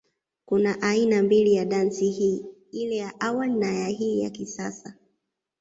Kuna 0.45 0.81
aina 0.81 1.23
mbili 1.23 1.53
ya 1.53 1.65
dansi 1.65 2.09
hii, 2.09 2.45
ile 2.71 2.95
ya 2.95 3.19
awali 3.19 3.53
na 3.53 3.67
ya 3.71 3.87
hii 3.87 4.19
ya 4.21 4.29
kisasa. 4.29 4.95